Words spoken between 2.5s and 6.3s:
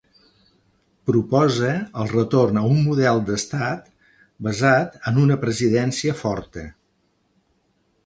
a un model d’estat basat en una presidència